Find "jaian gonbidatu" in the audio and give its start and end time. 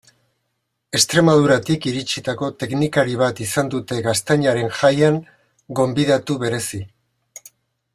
4.83-6.43